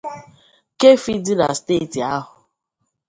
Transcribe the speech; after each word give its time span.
Keffi' 0.79 1.23
dị 1.25 1.33
na 1.39 1.47
steeti 1.59 1.99
ahụ. 2.13 2.29